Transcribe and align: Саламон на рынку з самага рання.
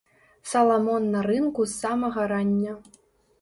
Саламон 0.51 1.03
на 1.15 1.21
рынку 1.27 1.67
з 1.67 1.73
самага 1.83 2.25
рання. 2.33 2.73